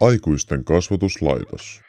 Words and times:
Aikuisten 0.00 0.64
kasvatuslaitos. 0.64 1.80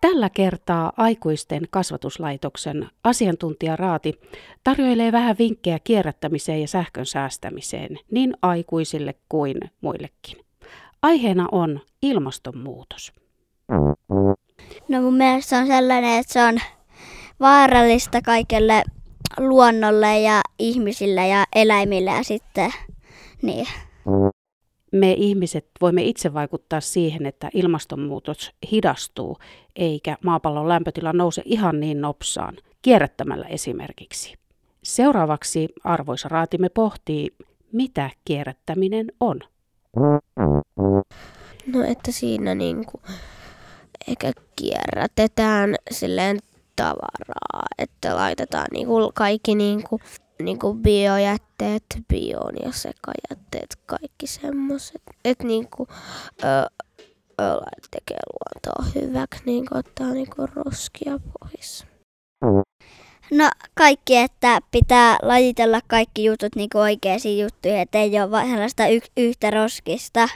Tällä 0.00 0.30
kertaa 0.30 0.92
aikuisten 0.96 1.62
kasvatuslaitoksen 1.70 2.90
asiantuntijaraati 3.04 4.20
tarjoilee 4.64 5.12
vähän 5.12 5.36
vinkkejä 5.38 5.78
kierrättämiseen 5.84 6.60
ja 6.60 6.68
sähkön 6.68 7.06
säästämiseen 7.06 7.98
niin 8.10 8.36
aikuisille 8.42 9.14
kuin 9.28 9.56
muillekin. 9.80 10.44
Aiheena 11.02 11.48
on 11.52 11.80
ilmastonmuutos. 12.02 13.12
No 14.88 15.02
mun 15.02 15.14
mielestä 15.14 15.50
se 15.50 15.56
on 15.56 15.66
sellainen, 15.66 16.20
että 16.20 16.32
se 16.32 16.42
on 16.42 16.58
vaarallista 17.40 18.22
kaikelle 18.22 18.84
luonnolle 19.38 20.20
ja 20.20 20.40
ihmisille 20.58 21.28
ja 21.28 21.44
eläimille 21.54 22.10
ja 22.10 22.22
sitten 22.22 22.70
niin. 23.42 23.66
Me 24.92 25.12
ihmiset 25.12 25.66
voimme 25.80 26.02
itse 26.02 26.34
vaikuttaa 26.34 26.80
siihen, 26.80 27.26
että 27.26 27.50
ilmastonmuutos 27.54 28.52
hidastuu 28.70 29.38
eikä 29.76 30.16
maapallon 30.24 30.68
lämpötila 30.68 31.12
nouse 31.12 31.42
ihan 31.44 31.80
niin 31.80 32.00
nopsaan, 32.00 32.56
kierrättämällä 32.82 33.46
esimerkiksi. 33.46 34.34
Seuraavaksi 34.82 35.68
arvoisa 35.84 36.28
raatimme 36.28 36.68
pohtii, 36.68 37.30
mitä 37.72 38.10
kierrättäminen 38.24 39.06
on. 39.20 39.40
No 41.66 41.82
että 41.82 42.12
siinä 42.12 42.54
niinku 42.54 43.00
eikä 44.08 44.32
kierrätetään 44.56 45.74
silleen 45.90 46.38
tavaraa, 46.76 47.66
että 47.78 48.16
laitetaan 48.16 48.66
niinku 48.72 49.10
kaikki 49.14 49.54
niinku, 49.54 50.00
niinku 50.42 50.74
biojätteet, 50.74 51.84
bioon 52.08 52.54
ja 52.64 52.72
sekajätteet, 52.72 53.76
kaikki 53.86 54.26
semmoiset. 54.26 55.02
Että 55.24 55.44
niinku, 55.44 55.86
ö, 56.44 56.46
ö, 57.40 57.60
tekee 57.90 58.18
luontoa 58.32 58.92
hyväksi, 58.94 59.42
niinku 59.46 59.78
ottaa 59.78 60.06
niinku 60.10 60.46
roskia 60.54 61.18
pois. 61.18 61.86
No 63.30 63.50
kaikki, 63.74 64.16
että 64.16 64.58
pitää 64.70 65.18
lajitella 65.22 65.80
kaikki 65.86 66.24
jutut 66.24 66.56
niin 66.56 66.70
oikeisiin 66.74 67.42
juttuihin, 67.42 67.80
että 67.80 67.98
ei 67.98 68.20
ole 68.20 68.30
vain 68.30 68.50
sellaista 68.50 68.86
y- 68.86 69.00
yhtä 69.16 69.50
roskista 69.50 70.28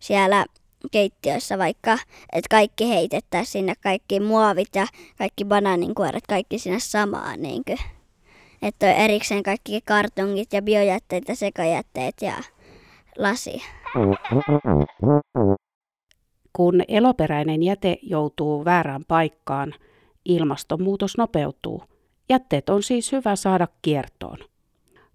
siellä 0.00 0.46
keittiössä 0.90 1.58
vaikka, 1.58 1.98
että 2.32 2.48
kaikki 2.50 2.88
heitettäisiin 2.88 3.52
sinne, 3.52 3.74
kaikki 3.82 4.20
muovit 4.20 4.68
ja 4.74 4.86
kaikki 5.18 5.44
banaaninkuoret, 5.44 6.26
kaikki 6.26 6.58
sinne 6.58 6.80
samaan. 6.80 7.42
Niin. 7.42 7.62
Että 8.62 8.86
on 8.86 8.92
erikseen 8.92 9.42
kaikki 9.42 9.80
kartongit 9.84 10.52
ja 10.52 10.62
biojätteet 10.62 11.28
ja 11.28 11.36
sekajätteet 11.36 12.14
ja 12.22 12.34
lasi. 13.18 13.62
Kun 16.52 16.82
eloperäinen 16.88 17.62
jäte 17.62 17.98
joutuu 18.02 18.64
väärään 18.64 19.04
paikkaan, 19.08 19.74
ilmastonmuutos 20.24 21.18
nopeutuu. 21.18 21.82
Jätteet 22.28 22.68
on 22.68 22.82
siis 22.82 23.12
hyvä 23.12 23.36
saada 23.36 23.68
kiertoon. 23.82 24.38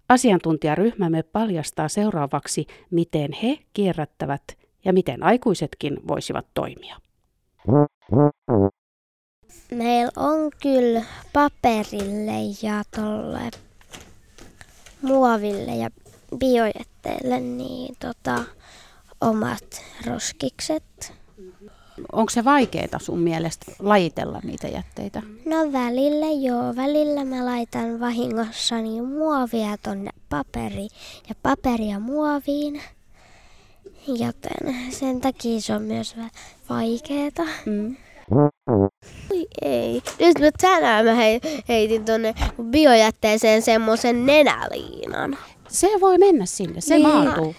Asiantuntijaryhmämme 0.08 1.22
paljastaa 1.22 1.88
seuraavaksi, 1.88 2.66
miten 2.90 3.32
he 3.42 3.58
kierrättävät 3.72 4.42
ja 4.84 4.92
miten 4.92 5.22
aikuisetkin 5.22 5.98
voisivat 6.08 6.46
toimia. 6.54 6.96
Meillä 9.70 10.12
on 10.16 10.50
kyllä 10.62 11.04
paperille 11.32 12.32
ja 12.62 12.82
tolle 12.96 13.50
muoville 15.02 15.76
ja 15.76 15.90
biojätteelle 16.38 17.40
niin 17.40 17.96
tota, 18.00 18.44
omat 19.20 19.82
roskikset. 20.06 21.12
Onko 22.12 22.30
se 22.30 22.44
vaikeaa 22.44 22.98
sun 23.00 23.18
mielestä 23.18 23.72
lajitella 23.78 24.40
niitä 24.44 24.68
jätteitä? 24.68 25.22
No 25.44 25.72
välillä 25.72 26.26
joo, 26.26 26.76
välillä 26.76 27.24
mä 27.24 27.46
laitan 27.46 28.00
vahingossa 28.00 28.78
niin 28.78 29.04
muovia 29.04 29.76
tonne 29.82 30.10
paperi 30.28 30.88
ja 31.28 31.34
paperia 31.42 32.00
muoviin. 32.00 32.82
Joten 34.06 34.76
sen 34.90 35.20
takia 35.20 35.60
se 35.60 35.74
on 35.74 35.82
myös 35.82 36.16
vähän 36.16 36.30
vaikeeta. 36.68 37.42
Mm. 37.66 37.96
Oi 39.30 39.46
ei. 39.62 40.02
Nyt 40.20 40.38
mä 40.38 40.50
tänään 40.60 41.04
mä 41.04 41.14
hei, 41.14 41.40
heitin 41.68 42.04
tonne 42.04 42.34
biojätteeseen 42.62 43.62
semmoisen 43.62 44.26
nenäliinan. 44.26 45.38
Se 45.68 45.88
voi 46.00 46.18
mennä 46.18 46.46
sinne, 46.46 46.80
se 46.80 46.94
Niin. 46.94 47.08
maatuu. 47.08 47.54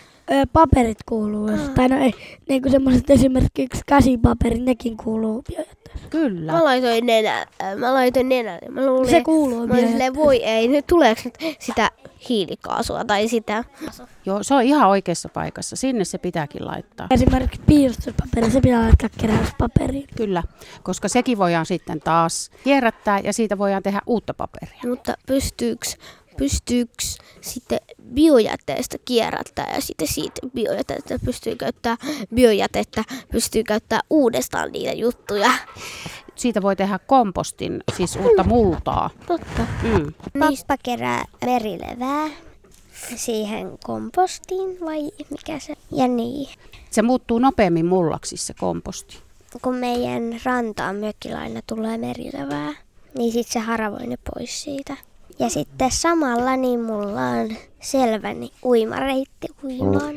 Paperit 0.54 0.98
kuuluu. 1.06 1.48
Mm. 1.48 1.70
Tai 1.76 1.88
no 1.88 1.98
ei, 2.00 2.14
niin 2.50 2.62
kuin 2.62 2.72
semmoiset 2.72 3.10
esimerkiksi 3.10 3.82
käsipaperit, 3.88 4.64
nekin 4.64 4.98
kuuluu 4.98 5.42
biojätteeseen. 5.42 6.10
Kyllä. 6.10 6.52
Mä 6.52 6.64
laitoin 6.64 7.06
nenä, 7.06 7.48
mä 7.78 7.94
laitoin 7.94 8.30
nenä. 8.30 8.60
Mä 8.70 8.86
luulin, 8.86 9.10
Se 9.10 9.22
kuuluu 9.24 9.68
Mä 9.68 9.76
silleen, 9.76 9.82
biojätteeseen. 9.90 10.16
voi 10.16 10.44
ei, 10.44 10.68
nyt 10.68 10.88
tuleeko 10.88 11.22
nyt 11.26 11.38
sitä 11.60 11.92
hiilikaasua 12.30 13.06
tai 13.06 13.28
sitä. 13.28 13.64
Joo, 14.26 14.44
se 14.44 14.56
on 14.56 14.62
ihan 14.64 14.90
oikeassa 14.90 15.30
paikassa. 15.30 15.76
Sinne 15.76 16.06
se 16.06 16.18
pitääkin 16.18 16.68
laittaa. 16.68 17.08
Esimerkiksi 17.12 17.62
piirustuspaperi, 17.66 18.52
se 18.52 18.62
pitää 18.62 18.82
laittaa 18.82 19.10
keräyspaperiin. 19.22 20.08
Kyllä, 20.18 20.44
koska 20.84 21.08
sekin 21.08 21.38
voidaan 21.38 21.66
sitten 21.66 22.00
taas 22.00 22.52
kierrättää 22.64 23.20
ja 23.20 23.34
siitä 23.34 23.58
voidaan 23.58 23.84
tehdä 23.84 24.02
uutta 24.08 24.34
paperia. 24.34 24.80
Mutta 24.88 25.14
pystyyks, 25.28 25.98
pystyyks 26.38 27.18
sitten 27.42 27.80
biojätteestä 28.14 28.98
kierrättää 29.06 29.74
ja 29.76 29.82
sitten 29.82 30.08
siitä 30.08 30.42
biojätettä 30.54 31.20
pystyy 31.26 31.56
käyttää 31.56 31.98
biojätettä, 32.36 33.04
pystyy 33.32 33.64
käyttää 33.64 34.00
uudestaan 34.10 34.72
niitä 34.72 34.94
juttuja. 34.94 35.52
Siitä 36.36 36.62
voi 36.62 36.76
tehdä 36.76 37.00
kompostin, 37.00 37.84
siis 37.98 38.16
uutta 38.16 38.44
multaa. 38.44 39.10
Totta. 39.28 39.66
Mm. 39.84 40.14
Pappa 40.40 40.78
kerää 40.84 41.26
merilevää 41.46 42.30
siihen 43.16 43.78
kompostiin 43.84 44.80
vai 44.86 45.12
mikä 45.30 45.60
se? 45.60 45.76
Ja 45.92 46.08
niin. 46.08 46.50
Se 46.92 47.02
muuttuu 47.02 47.40
nopeammin 47.40 47.86
mullaksi 47.86 48.38
se 48.38 48.54
komposti. 48.54 49.18
Kun 49.62 49.76
meidän 49.76 50.40
rantaan 50.44 50.96
mökillä 50.96 51.40
aina 51.40 51.62
tulee 51.68 51.98
merilevää, 51.98 52.74
niin 53.18 53.32
sitten 53.32 53.54
se 53.54 53.60
haravoi 53.60 54.08
ne 54.08 54.18
pois 54.34 54.64
siitä. 54.64 54.98
Ja 55.40 55.50
sitten 55.50 55.92
samalla 55.92 56.56
niin 56.56 56.80
mulla 56.80 57.22
on 57.22 57.50
selvä 57.80 58.34
niin 58.34 58.52
uimareitti 58.64 59.48
uimaan. 59.64 60.14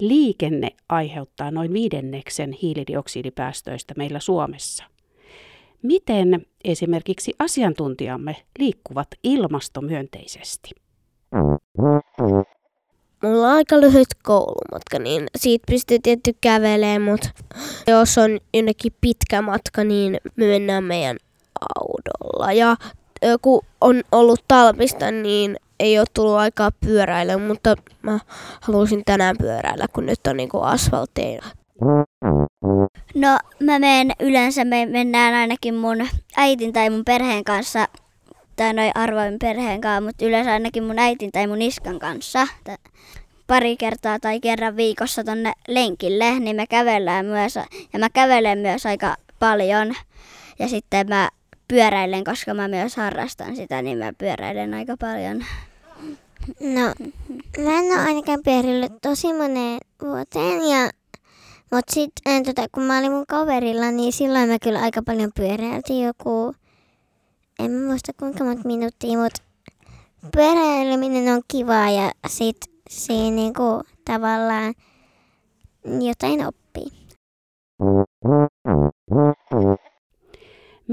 Liikenne 0.00 0.70
aiheuttaa 0.88 1.50
noin 1.50 1.72
viidenneksen 1.72 2.52
hiilidioksidipäästöistä 2.52 3.94
meillä 3.96 4.20
Suomessa. 4.20 4.84
Miten 5.82 6.46
esimerkiksi 6.64 7.34
asiantuntijamme 7.38 8.36
liikkuvat 8.58 9.08
ilmastomyönteisesti? 9.24 10.70
Mulla 13.22 13.48
on 13.48 13.54
aika 13.54 13.80
lyhyt 13.80 14.08
koulumatka, 14.22 14.98
niin 14.98 15.26
siitä 15.36 15.64
pystyy 15.70 15.98
tietty 16.02 16.34
kävelemään, 16.40 17.02
mutta 17.02 17.28
jos 17.86 18.18
on 18.18 18.38
jonnekin 18.54 18.92
pitkä 19.00 19.42
matka, 19.42 19.84
niin 19.84 20.16
me 20.36 20.46
mennään 20.46 20.84
meidän 20.84 21.16
autolla. 21.76 22.52
Ja 22.52 22.76
kun 23.42 23.60
on 23.80 24.02
ollut 24.12 24.44
talvista, 24.48 25.10
niin 25.10 25.56
ei 25.80 25.98
ole 25.98 26.06
tullut 26.14 26.36
aikaa 26.36 26.70
pyöräillä, 26.86 27.38
mutta 27.38 27.74
mä 28.02 28.18
haluaisin 28.60 29.02
tänään 29.04 29.36
pyöräillä, 29.38 29.86
kun 29.92 30.06
nyt 30.06 30.26
on 30.26 30.36
niinku 30.36 30.60
asfaltteja. 30.60 31.42
No 33.14 33.38
mä 33.60 33.78
menen 33.78 34.12
yleensä, 34.20 34.64
me 34.64 34.86
mennään 34.86 35.34
ainakin 35.34 35.74
mun 35.74 36.08
äitin 36.36 36.72
tai 36.72 36.90
mun 36.90 37.04
perheen 37.04 37.44
kanssa, 37.44 37.88
tai 38.56 38.72
noin 38.72 38.92
arvoin 38.94 39.38
perheen 39.38 39.80
kanssa, 39.80 40.00
mutta 40.00 40.24
yleensä 40.24 40.52
ainakin 40.52 40.84
mun 40.84 40.98
äitin 40.98 41.32
tai 41.32 41.46
mun 41.46 41.62
iskan 41.62 41.98
kanssa. 41.98 42.46
Pari 43.46 43.76
kertaa 43.76 44.18
tai 44.18 44.40
kerran 44.40 44.76
viikossa 44.76 45.24
tonne 45.24 45.52
lenkille, 45.68 46.40
niin 46.40 46.56
me 46.56 46.66
kävellään 46.66 47.26
myös, 47.26 47.56
ja 47.92 47.98
mä 47.98 48.08
kävelen 48.10 48.58
myös 48.58 48.86
aika 48.86 49.14
paljon. 49.38 49.94
Ja 50.58 50.68
sitten 50.68 51.08
mä 51.08 51.28
pyöräilen, 51.68 52.24
koska 52.24 52.54
mä 52.54 52.68
myös 52.68 52.96
harrastan 52.96 53.56
sitä, 53.56 53.82
niin 53.82 53.98
mä 53.98 54.12
pyöräilen 54.18 54.74
aika 54.74 54.96
paljon. 55.00 55.44
No, 56.60 56.94
mä 57.64 57.78
en 57.78 57.84
ole 57.84 58.00
ainakaan 58.00 58.40
pyörillyt 58.44 58.92
tosi 59.02 59.32
moneen 59.32 59.80
vuoteen. 60.02 60.68
Ja, 60.68 60.90
mutta 61.70 61.94
sitten 61.94 62.44
tota, 62.44 62.66
kun 62.72 62.82
mä 62.82 62.98
olin 62.98 63.12
mun 63.12 63.26
kaverilla, 63.26 63.90
niin 63.90 64.12
silloin 64.12 64.48
mä 64.48 64.58
kyllä 64.62 64.80
aika 64.80 65.02
paljon 65.02 65.30
pyöräiltiin 65.34 66.06
joku, 66.06 66.54
en 67.58 67.70
mä 67.70 67.86
muista 67.86 68.12
kuinka 68.12 68.44
monta 68.44 68.68
minuuttia, 68.68 69.18
mutta 69.18 69.42
pyöräileminen 70.32 71.34
on 71.34 71.42
kivaa 71.48 71.90
ja 71.90 72.12
sit 72.26 72.56
siinä 72.90 73.36
niinku 73.36 73.82
tavallaan 74.04 74.74
jotain 75.84 76.46
oppii. 76.46 76.67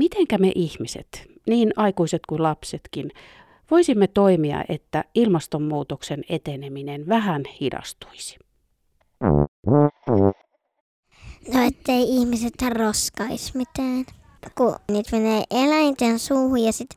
Mitenkä 0.05 0.37
me 0.37 0.51
ihmiset, 0.55 1.07
niin 1.47 1.73
aikuiset 1.75 2.21
kuin 2.29 2.43
lapsetkin, 2.43 3.11
voisimme 3.71 4.07
toimia, 4.07 4.63
että 4.69 5.03
ilmastonmuutoksen 5.15 6.23
eteneminen 6.29 7.07
vähän 7.07 7.43
hidastuisi? 7.61 8.37
No 11.53 11.65
ettei 11.67 12.03
ihmiset 12.03 12.53
roskais 12.69 13.53
mitään. 13.55 14.05
Kun 14.57 14.75
niitä 14.91 15.15
menee 15.17 15.43
eläinten 15.51 16.19
suuhun 16.19 16.63
ja 16.63 16.71
sit 16.71 16.89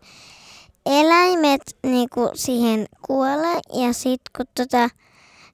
eläimet 0.87 1.62
niinku 1.82 2.31
siihen 2.34 2.87
kuolee 3.06 3.60
ja 3.87 3.93
sit 3.93 4.20
kun 4.37 4.46
tota, 4.55 4.88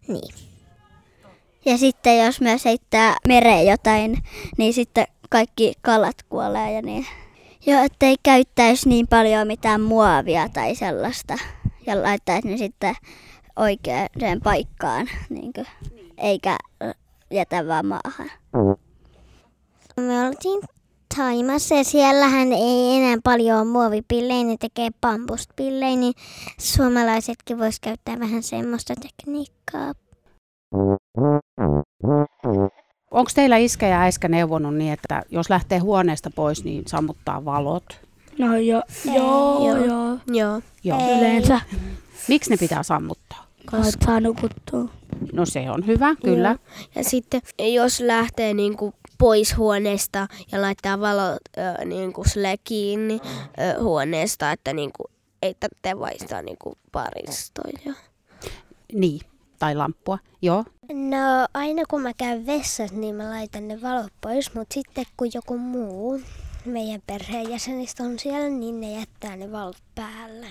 niin. 0.08 0.34
Ja 1.64 1.78
sitten 1.78 2.24
jos 2.24 2.40
myös 2.40 2.64
heittää 2.64 3.16
mereen 3.28 3.66
jotain, 3.66 4.18
niin 4.58 4.72
sitten 4.72 5.06
kaikki 5.30 5.72
kalat 5.82 6.16
kuolee 6.28 6.72
ja 6.72 6.82
niin. 6.82 7.06
Joo, 7.66 7.84
ettei 7.84 8.16
käyttäisi 8.22 8.88
niin 8.88 9.06
paljon 9.08 9.46
mitään 9.46 9.80
muovia 9.80 10.48
tai 10.48 10.74
sellaista. 10.74 11.38
Ja 11.86 12.02
laittaisi 12.02 12.48
ne 12.48 12.56
sitten 12.56 12.94
oikeaan 13.56 14.40
paikkaan, 14.44 15.06
niin 15.28 15.52
kuin, 15.52 15.66
eikä 16.18 16.56
jätä 17.30 17.66
vaan 17.66 17.86
maahan. 17.86 18.30
Me 19.96 20.26
oltiin 20.26 20.60
Taimassa 21.16 21.74
ja 21.74 21.84
siellähän 21.84 22.52
ei 22.52 22.96
enää 22.96 23.16
paljon 23.24 23.66
muovipillejä, 23.66 24.44
ne 24.44 24.56
tekee 24.60 24.90
bambuspillejä, 25.00 25.96
niin 25.96 26.14
suomalaisetkin 26.58 27.58
vois 27.58 27.80
käyttää 27.80 28.20
vähän 28.20 28.42
semmoista 28.42 28.94
tekniikkaa. 28.94 29.92
Onko 33.14 33.30
teillä 33.34 33.56
iskä 33.56 33.88
ja 33.88 34.00
äiskä 34.00 34.28
neuvonut 34.28 34.74
niin, 34.74 34.92
että 34.92 35.22
jos 35.30 35.50
lähtee 35.50 35.78
huoneesta 35.78 36.30
pois, 36.30 36.64
niin 36.64 36.82
sammuttaa 36.86 37.44
valot? 37.44 38.00
No 38.38 38.56
jo, 38.56 38.82
joo, 39.04 39.66
joo, 39.66 39.84
joo. 39.84 40.18
Joo. 40.26 40.60
Joo. 40.84 40.98
Yleensä. 41.18 41.60
Miksi 42.28 42.50
ne 42.50 42.56
pitää 42.56 42.82
sammuttaa? 42.82 43.46
Koska 43.70 44.04
saa 44.04 44.20
nukuttua. 44.20 44.84
No 45.32 45.46
se 45.46 45.70
on 45.70 45.86
hyvä, 45.86 46.14
kyllä. 46.24 46.48
Joo. 46.48 46.86
Ja 46.94 47.04
sitten 47.04 47.40
jos 47.58 48.00
lähtee 48.00 48.54
niinku 48.54 48.94
pois 49.18 49.56
huoneesta 49.56 50.26
ja 50.52 50.62
laittaa 50.62 51.00
valot 51.00 51.38
ö, 51.58 51.84
niinku 51.84 52.24
sille 52.24 52.54
kiinni 52.64 53.20
ö, 53.24 53.82
huoneesta, 53.82 54.52
että 54.52 54.72
niinku, 54.72 55.04
ei 55.42 55.54
tarvitse 55.60 56.00
vaihtaa 56.00 56.42
niinku 56.42 56.78
paristoja. 56.92 57.94
Niin, 58.92 59.20
tai 59.64 59.74
lamppua. 59.74 60.18
Joo, 60.42 60.64
No 60.92 61.46
aina 61.54 61.82
kun 61.90 62.02
mä 62.02 62.12
käyn 62.16 62.46
vessassa, 62.46 62.96
niin 62.96 63.14
mä 63.14 63.30
laitan 63.30 63.68
ne 63.68 63.82
valot 63.82 64.12
pois, 64.20 64.54
mutta 64.54 64.74
sitten 64.74 65.04
kun 65.16 65.28
joku 65.34 65.58
muu 65.58 66.20
meidän 66.64 67.00
perheenjäsenistä 67.06 68.02
on 68.02 68.18
siellä, 68.18 68.48
niin 68.48 68.80
ne 68.80 68.98
jättää 68.98 69.36
ne 69.36 69.52
valot 69.52 69.76
päälle. 69.94 70.46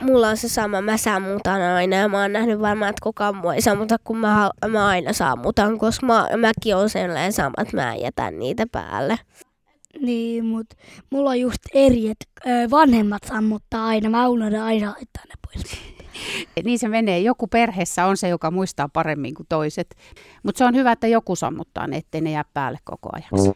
Mulla 0.00 0.28
on 0.28 0.36
se 0.36 0.48
sama, 0.48 0.80
mä 0.80 0.96
sammutan 0.96 1.62
aina 1.62 1.96
ja 1.96 2.08
mä 2.08 2.20
oon 2.20 2.32
nähnyt 2.32 2.60
varmaan, 2.60 2.90
että 2.90 3.02
kukaan 3.02 3.36
muu 3.36 3.50
ei 3.50 3.62
sammuta, 3.62 3.96
kun 4.04 4.16
mä, 4.16 4.34
hal- 4.34 4.68
mä 4.70 4.86
aina 4.86 5.12
sammutan, 5.12 5.78
koska 5.78 6.06
mä, 6.06 6.28
mäkin 6.36 6.76
on 6.76 6.90
sellainen 6.90 7.32
sama, 7.32 7.54
että 7.58 7.76
mä 7.76 7.94
en 7.94 8.00
jätä 8.00 8.30
niitä 8.30 8.66
päälle. 8.72 9.18
Niin, 10.00 10.44
mut 10.44 10.66
mulla 11.10 11.30
on 11.30 11.40
just 11.40 11.62
eri, 11.74 12.10
että 12.10 12.26
vanhemmat 12.70 13.22
sammuttaa 13.24 13.86
aina. 13.86 14.10
Mä 14.10 14.28
unohdan 14.28 14.62
aina 14.62 14.86
laittaa 14.86 15.24
ne 15.28 15.34
pois. 15.46 15.93
niin 16.64 16.78
se 16.78 16.88
menee. 16.88 17.20
Joku 17.20 17.46
perheessä 17.46 18.06
on 18.06 18.16
se, 18.16 18.28
joka 18.28 18.50
muistaa 18.50 18.88
paremmin 18.88 19.34
kuin 19.34 19.46
toiset. 19.48 19.96
Mutta 20.42 20.58
se 20.58 20.64
on 20.64 20.74
hyvä, 20.74 20.92
että 20.92 21.06
joku 21.06 21.36
sammuttaa 21.36 21.86
ne, 21.86 21.96
ettei 21.96 22.20
ne 22.20 22.30
jää 22.30 22.44
päälle 22.54 22.78
koko 22.84 23.08
ajaksi. 23.12 23.50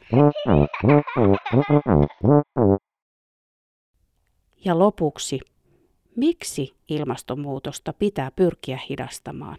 Ja 4.64 4.78
lopuksi, 4.78 5.40
miksi 6.16 6.75
ilmastonmuutosta 6.88 7.93
pitää 7.93 8.31
pyrkiä 8.31 8.78
hidastamaan? 8.88 9.58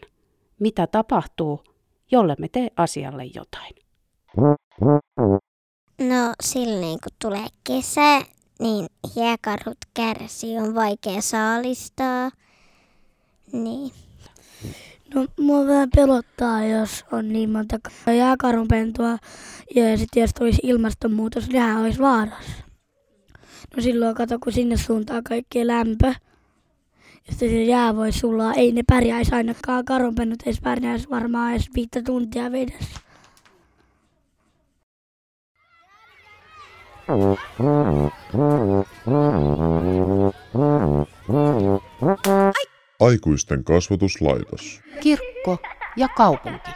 Mitä 0.59 0.87
tapahtuu, 0.87 1.63
jolle 2.11 2.35
me 2.39 2.47
tee 2.47 2.67
asialle 2.77 3.25
jotain? 3.25 3.75
No 5.99 6.33
silleen 6.43 6.97
kun 7.03 7.15
tulee 7.21 7.47
kesä, 7.63 8.21
niin 8.59 8.87
hiekarhut 9.15 9.77
kärsii, 9.93 10.57
on 10.57 10.75
vaikea 10.75 11.21
saalistaa. 11.21 12.29
Niin. 13.51 13.91
No, 15.15 15.25
mua 15.39 15.67
vähän 15.67 15.89
pelottaa, 15.95 16.65
jos 16.65 17.05
on 17.11 17.29
niin 17.29 17.49
monta 17.49 17.79
jääkarhunpentua 18.17 19.17
ja 19.75 19.97
sitten 19.97 20.21
jos 20.21 20.33
tulisi 20.33 20.59
ilmastonmuutos, 20.63 21.47
niin 21.47 21.53
nehän 21.53 21.81
olisi 21.81 21.99
vaarassa. 21.99 22.63
No 23.75 23.83
silloin 23.83 24.15
kato, 24.15 24.39
kun 24.39 24.53
sinne 24.53 24.77
suuntaan 24.77 25.23
kaikki 25.23 25.67
lämpö. 25.67 26.13
Sitten 27.29 27.49
se 27.49 27.63
jää 27.63 27.95
voi 27.95 28.11
sulaa. 28.11 28.53
Ei 28.53 28.71
ne 28.71 28.83
pärjäisi 28.87 29.35
ainakaan. 29.35 29.85
Karhunpennut 29.85 30.39
ei 30.45 30.53
pärjäisi 30.63 31.09
varmaan 31.09 31.51
edes 31.51 31.69
viittä 31.75 32.01
tuntia 32.01 32.51
vedessä. 32.51 32.99
Aikuisten 42.99 43.63
kasvatuslaitos. 43.63 44.81
Kirkko 44.99 45.57
ja 45.95 46.07
kaupunki. 46.07 46.69